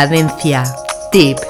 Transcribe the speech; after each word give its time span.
Cadencia. 0.00 0.62
Tip. 1.12 1.49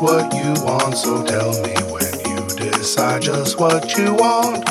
what 0.00 0.32
you 0.34 0.54
want, 0.64 0.96
so 0.96 1.22
tell 1.24 1.52
me 1.62 1.74
when 1.92 2.12
you 2.24 2.48
decide 2.56 3.20
just 3.20 3.58
what 3.60 3.98
you 3.98 4.14
want. 4.14 4.64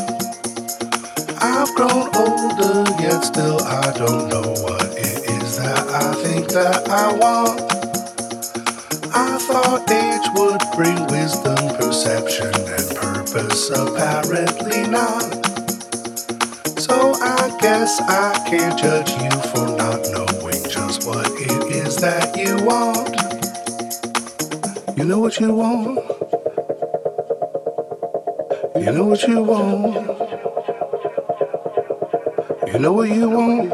I've 1.39 1.73
grown 1.75 2.09
older, 2.15 2.89
yet 2.99 3.21
still 3.21 3.61
I 3.61 3.93
don't 3.95 4.27
know 4.29 4.49
what 4.63 4.85
it 4.97 5.29
is 5.29 5.57
that 5.57 5.87
I 5.87 6.13
think 6.23 6.47
that 6.49 6.89
I 6.89 7.13
want. 7.13 7.61
I 9.13 9.37
thought 9.37 9.89
age 9.91 10.27
would 10.33 10.61
bring 10.75 10.97
wisdom, 11.07 11.75
perception, 11.77 12.53
and 12.55 12.95
purpose, 12.97 13.69
apparently 13.69 14.87
not. 14.87 15.29
So 16.79 17.13
I 17.21 17.55
guess 17.61 18.01
I 18.01 18.43
can't 18.49 18.79
judge 18.79 19.11
you 19.11 19.29
for 19.51 19.67
not 19.77 20.01
knowing 20.11 20.63
just 20.69 21.05
what 21.05 21.27
it 21.33 21.75
is 21.75 21.97
that 21.97 22.35
you 22.35 22.57
want. 22.65 23.08
You 24.99 25.05
know 25.05 25.19
what 25.19 25.39
you 25.39 25.53
want. 25.53 25.97
You 28.75 28.91
know 28.91 29.05
what 29.05 29.23
you 29.25 29.41
want. 29.41 29.95
You 32.67 32.79
know 32.79 32.91
what 32.91 33.07
you 33.07 33.29
want. 33.29 33.71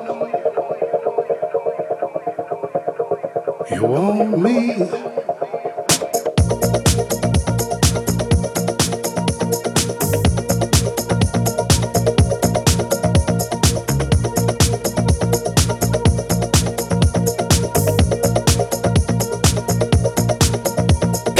You 3.71 3.83
want 3.85 4.39
me. 4.39 5.04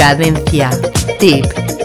Cadencia. 0.06 0.70
Tip. 1.18 1.75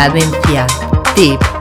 Cadencia. 0.00 0.66
Tip. 1.14 1.59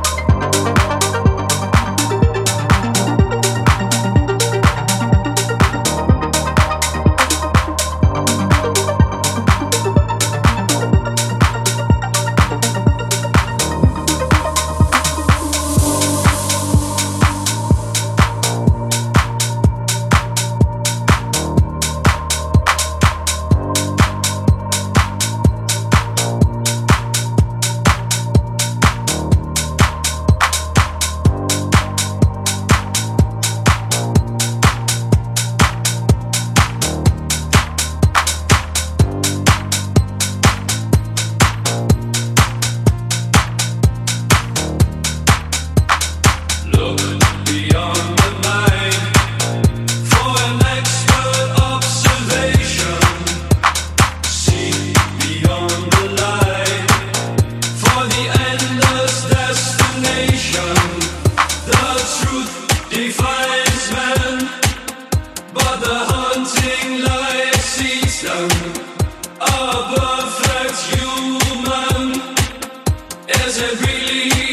doesn't 73.39 73.79
really 73.81 74.49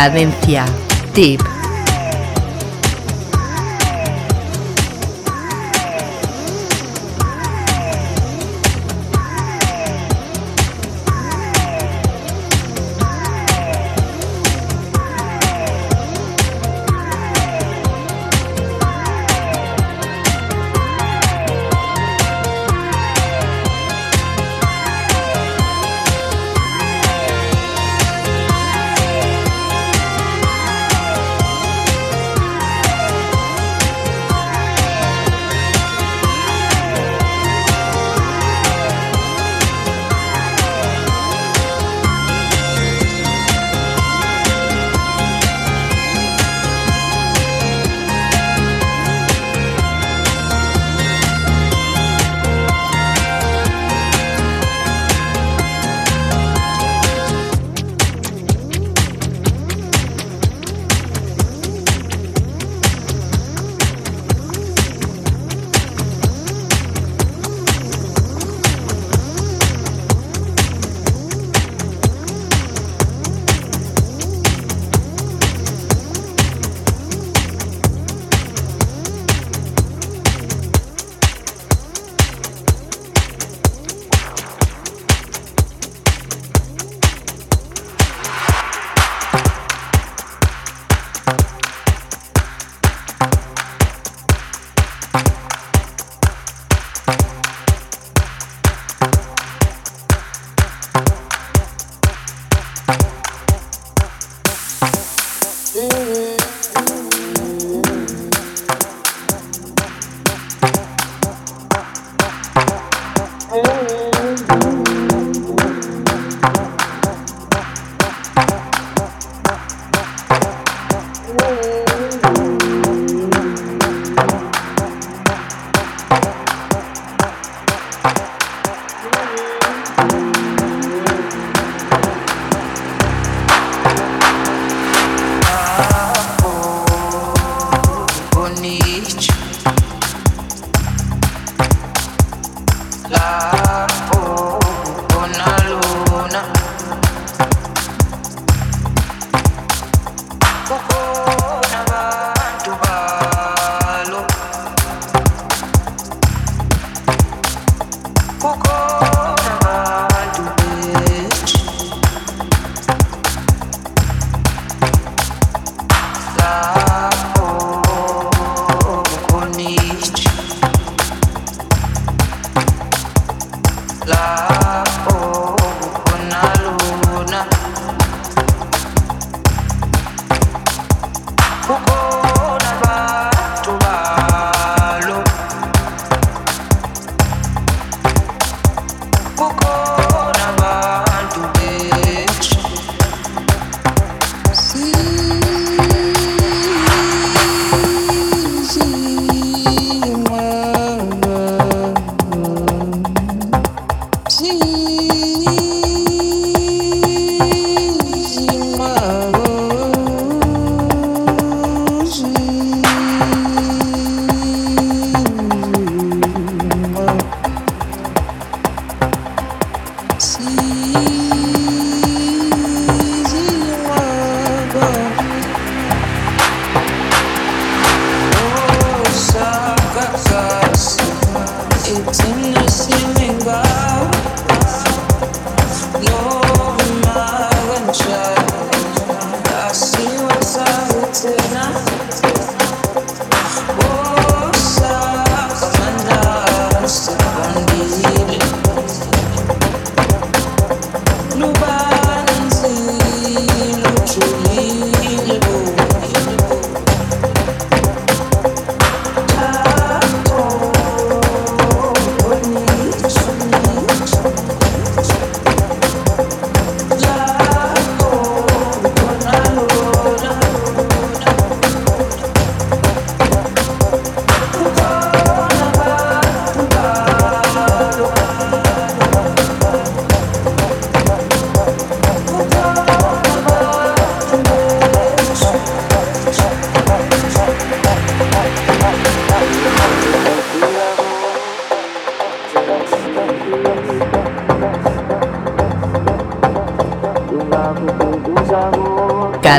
Cadencia. 0.00 0.64
Tip. 1.12 1.59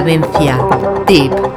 Cadencia. 0.02 0.58
Tip. 1.06 1.51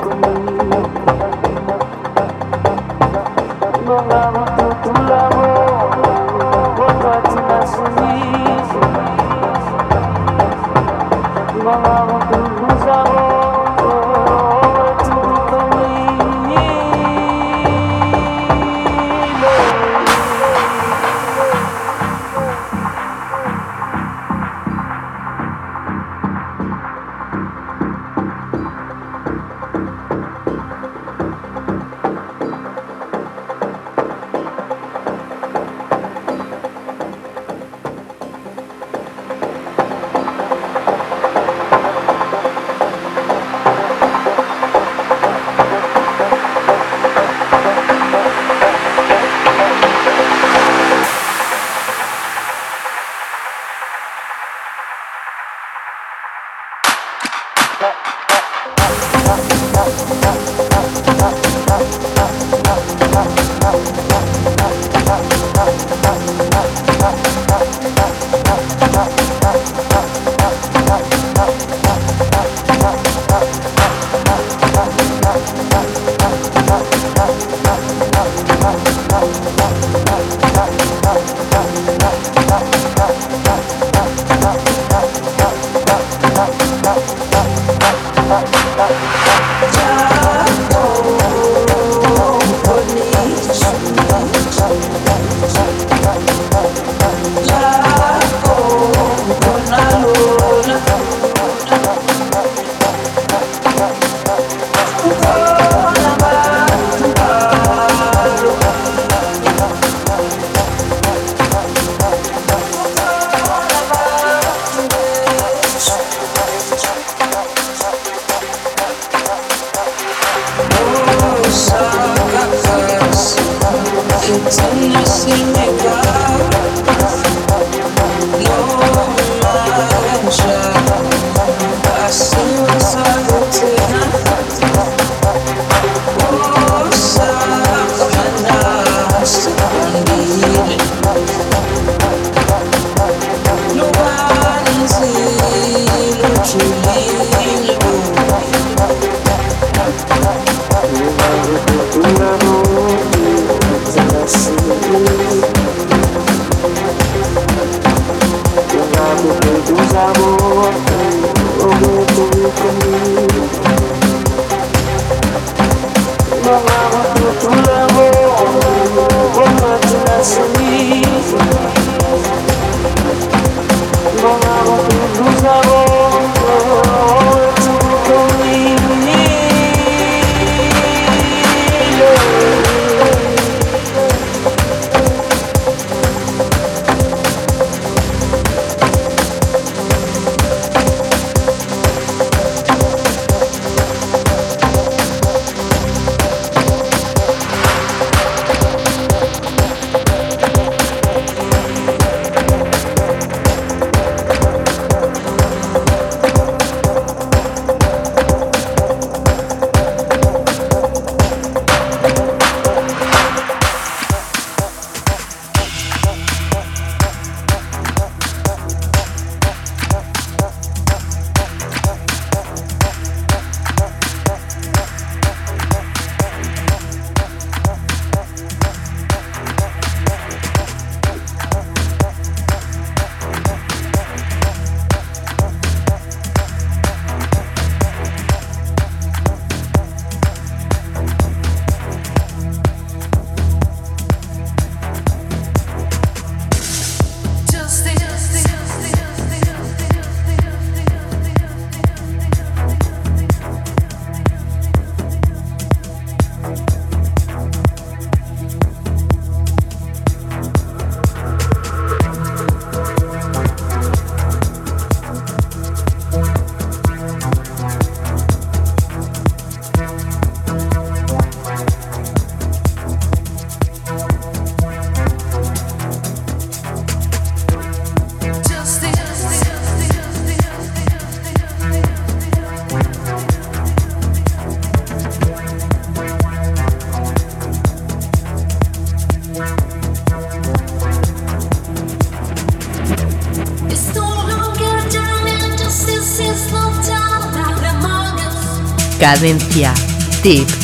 Cadencia. 299.04 299.74
Tip. 300.22 300.63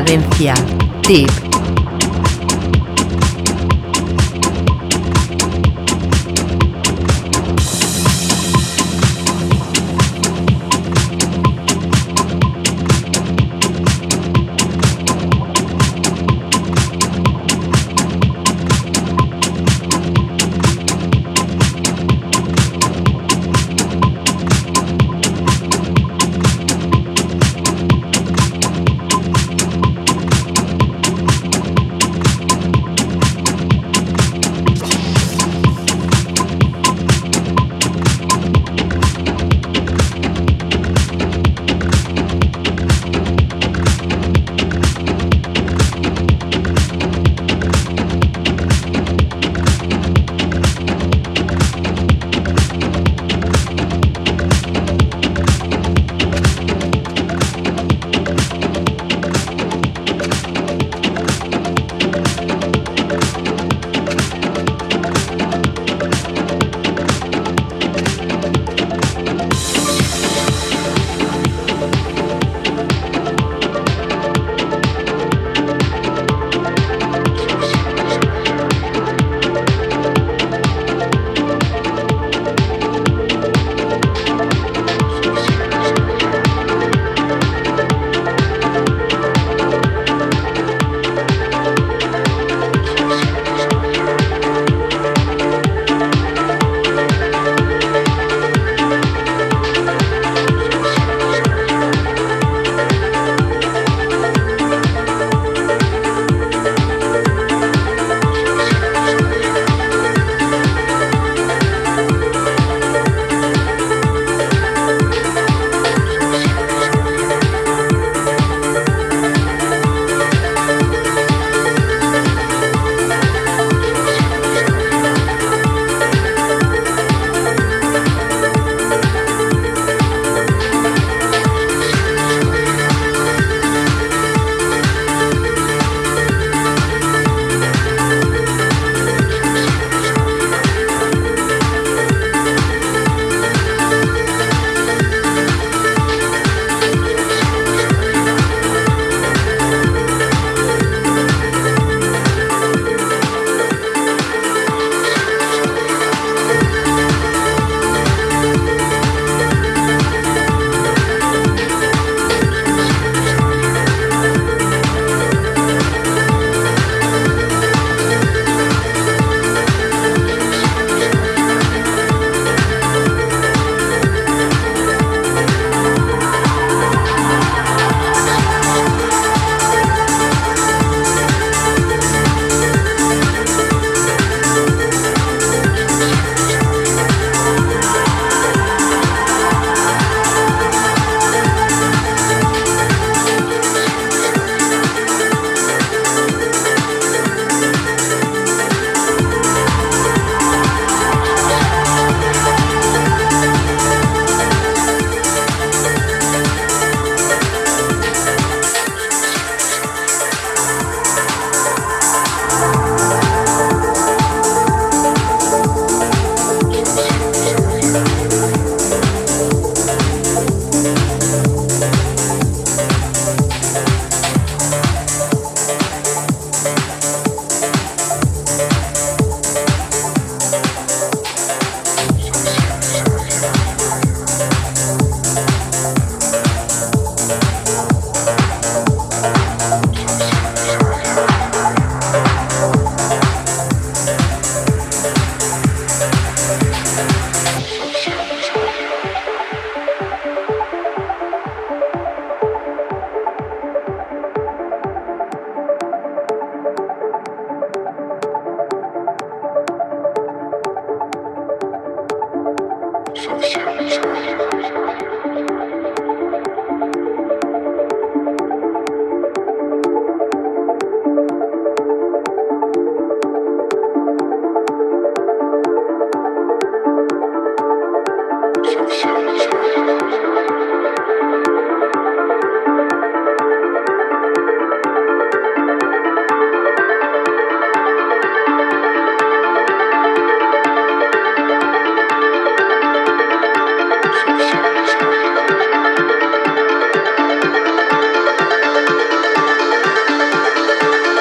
Cadencia. 0.00 0.54
Tip. 1.02 1.49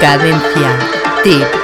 Cadencia. 0.09 0.75
Tip. 1.23 1.58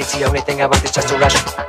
It's 0.00 0.16
the 0.16 0.24
only 0.24 0.40
thing 0.40 0.62
I 0.62 0.66
want 0.66 0.82
is 0.82 0.92
just 0.92 1.08
to 1.08 1.18
rush 1.18 1.59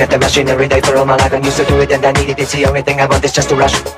at 0.00 0.10
the 0.10 0.18
machine 0.18 0.48
every 0.48 0.68
day 0.68 0.80
for 0.80 0.96
all 0.96 1.04
my 1.04 1.16
life. 1.16 1.32
I'm 1.32 1.44
used 1.44 1.56
to 1.58 1.64
do 1.64 1.80
it 1.80 1.90
and 1.90 2.04
I 2.04 2.12
need 2.12 2.30
it. 2.30 2.38
It's 2.38 2.52
the 2.52 2.66
only 2.66 2.82
thing 2.82 3.00
I 3.00 3.06
want 3.06 3.24
is 3.24 3.32
just 3.32 3.48
to 3.50 3.56
rush. 3.56 3.97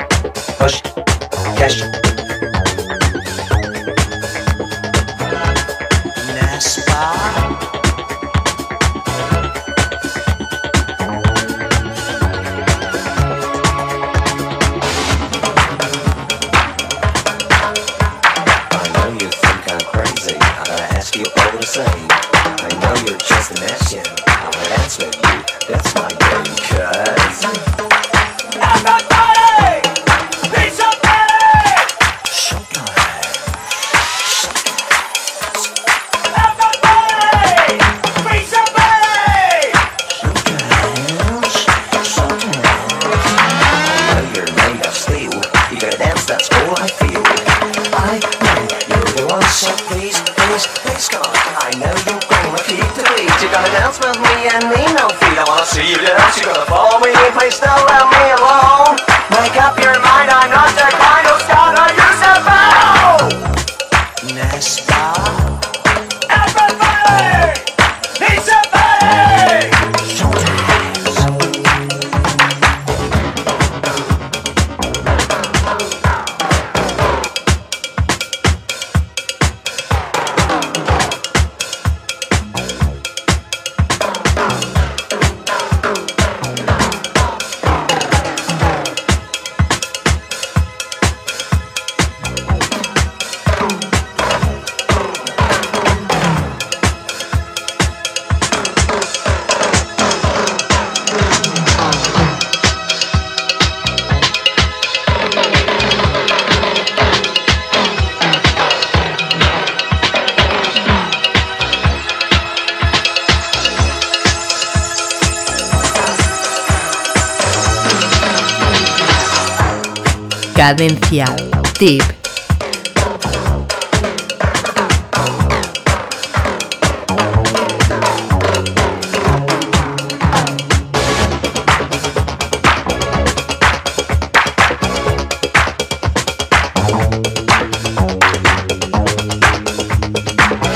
Cadencial. 120.71 121.35
Deep. 121.81 122.01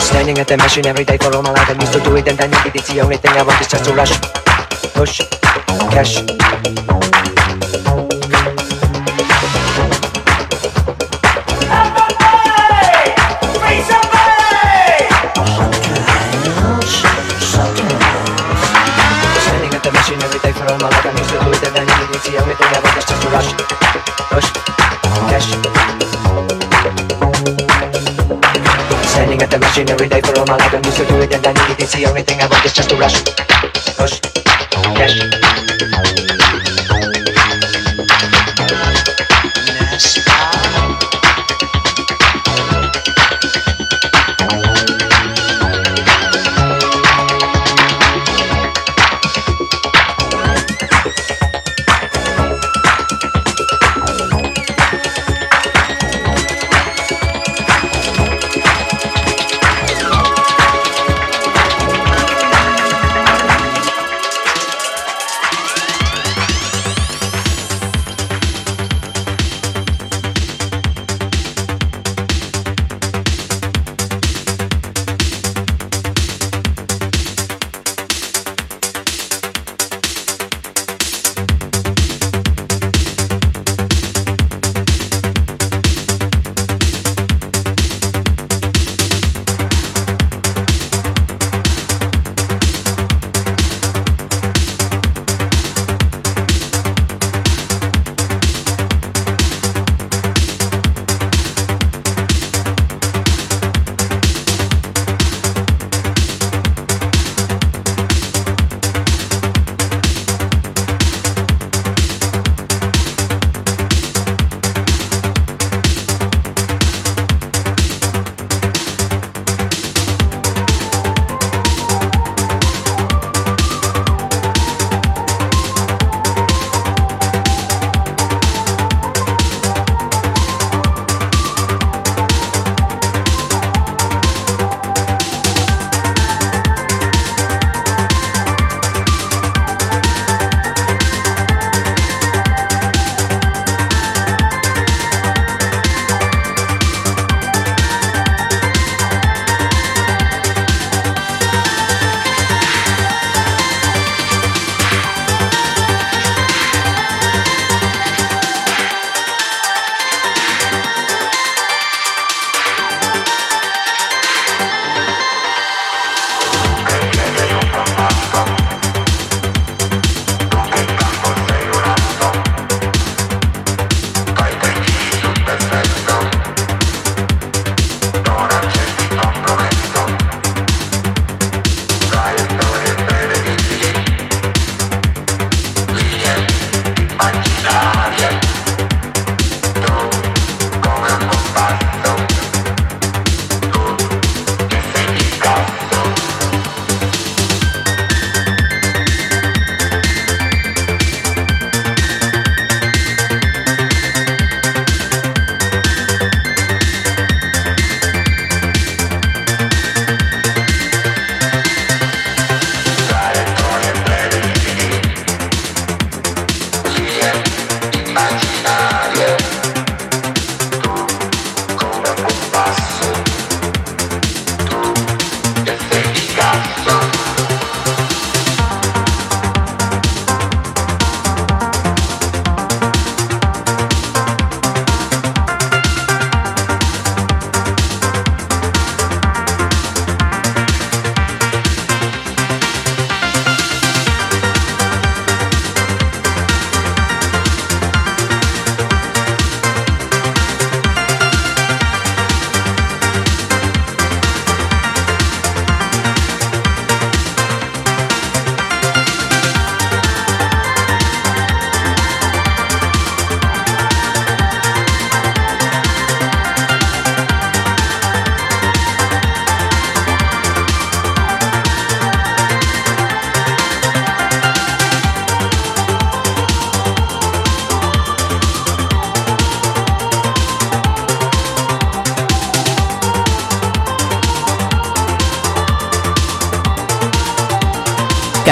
Standing 0.00 0.38
at 0.38 0.48
the 0.48 0.56
machine 0.58 0.86
every 0.86 1.04
day 1.04 1.16
for 1.18 1.32
all 1.36 1.42
my 1.42 1.52
life. 1.52 1.70
I 1.70 1.74
used 1.78 1.92
to 1.92 2.00
do 2.00 2.16
it 2.16 2.26
and 2.26 2.36
then 2.36 2.50
it, 2.66 2.74
it's 2.74 2.92
the 2.92 3.00
only 3.00 3.16
thing 3.16 3.30
I 3.30 3.44
want 3.44 3.60
is 3.60 3.68
just 3.68 3.84
to 3.84 3.94
rush. 3.94 4.18
Push, 4.94 5.20
cash. 5.92 7.13
Every 29.76 30.08
day 30.08 30.20
for 30.20 30.38
all 30.38 30.46
my 30.46 30.56
life, 30.56 30.72
I'm 30.72 30.84
used 30.84 30.98
to 30.98 31.04
do 31.04 31.20
it 31.20 31.34
and 31.34 31.44
I 31.44 31.52
need 31.52 31.72
it. 31.72 31.80
It's 31.82 31.94
the 31.94 32.06
only 32.06 32.22
thing 32.22 32.40
I 32.40 32.46
want 32.46 32.64
is 32.64 32.72
just 32.72 32.90
to 32.90 32.96
rush. 32.96 33.24
Rush. 33.98 34.20
Cash. 34.94 36.03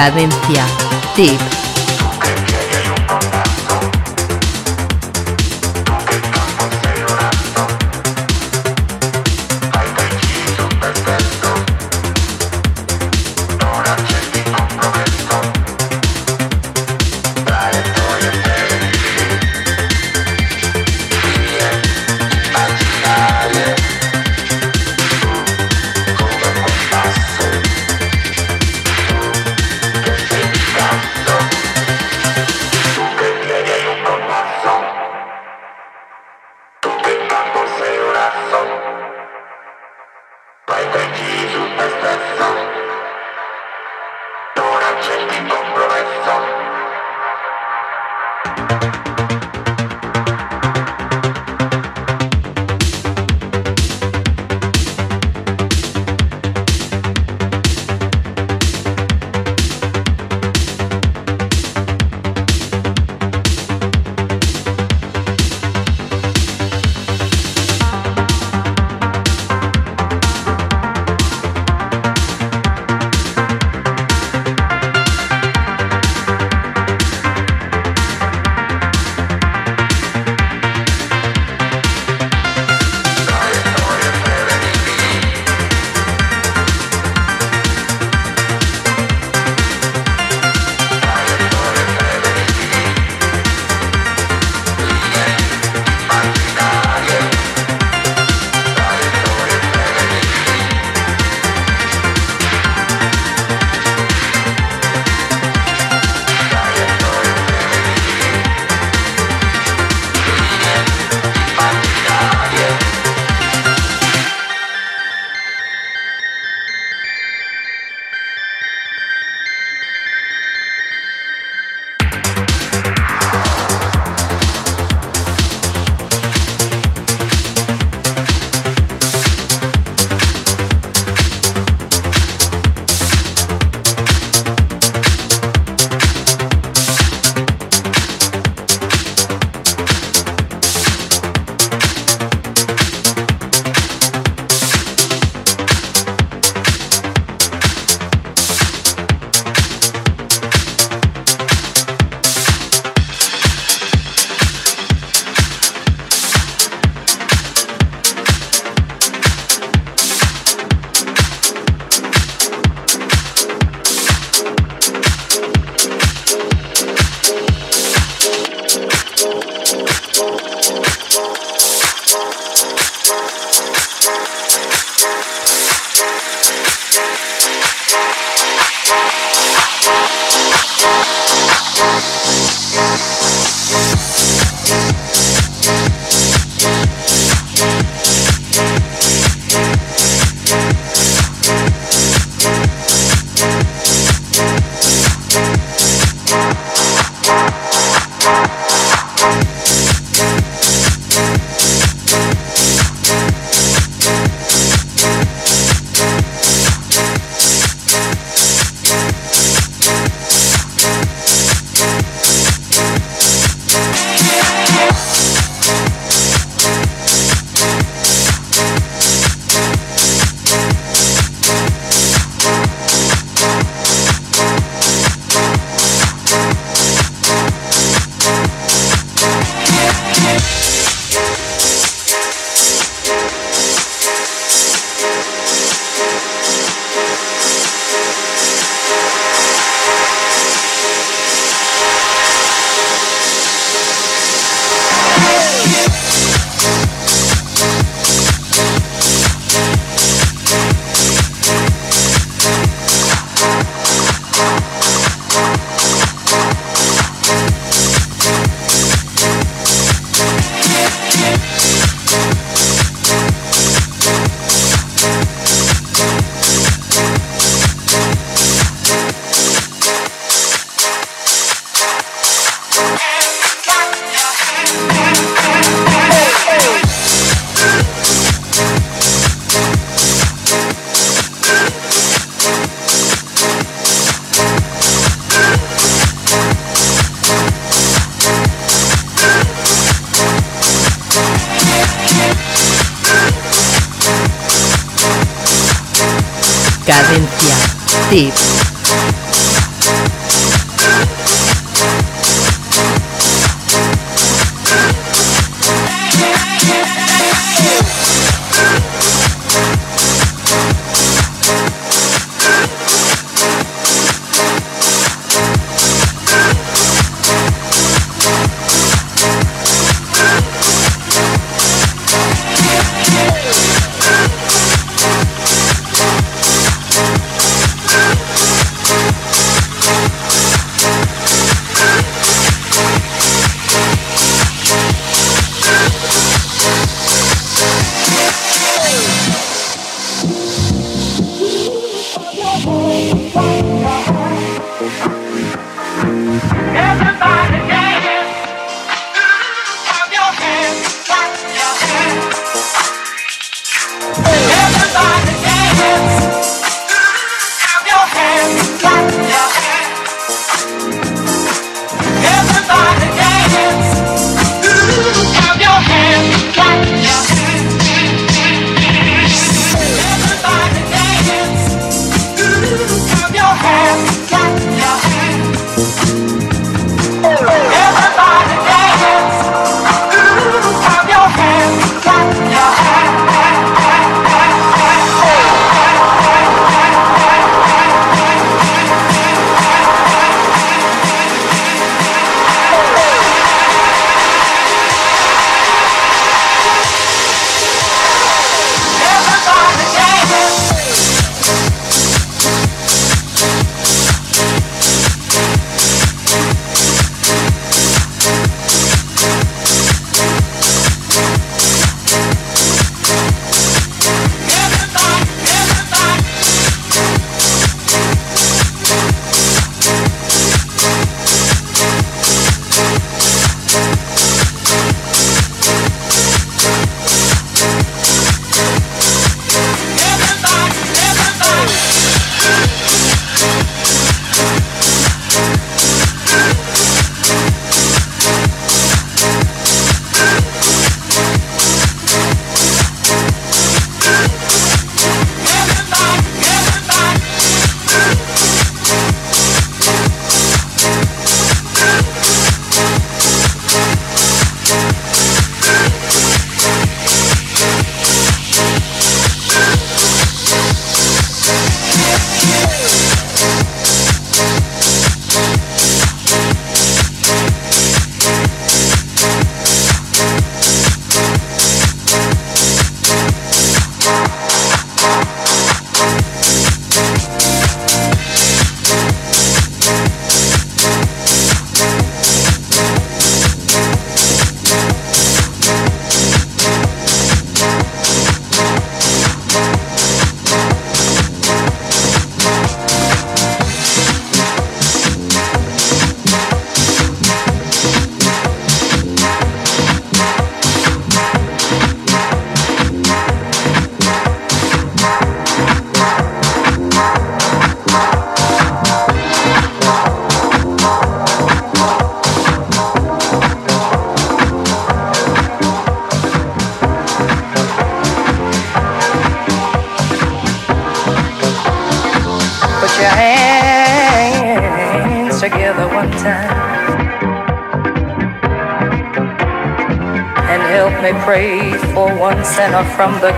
Cadencia. 0.02 0.66
Tip. 1.14 1.61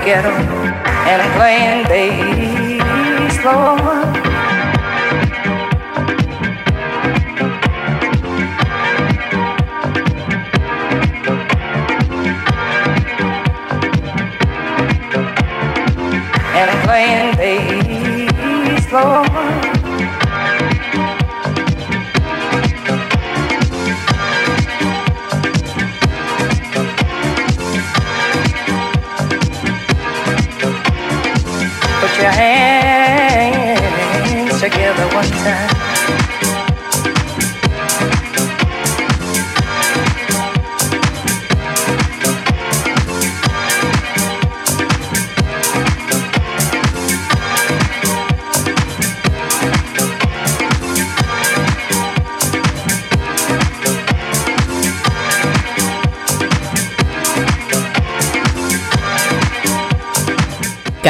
quiero. 0.04 0.43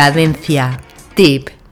Cadencia. 0.05 0.79
Tip. 1.15 1.64